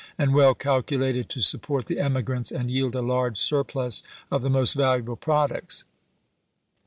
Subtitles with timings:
[0.17, 4.73] and well calculated to support the emigrants and yield a large surplus of the most
[4.73, 5.83] valuable products.